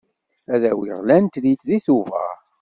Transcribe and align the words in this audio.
Ad 0.53 0.63
awiɣ 0.71 0.99
lantrit 1.03 1.61
deg 1.69 1.81
Tubeṛ. 1.85 2.31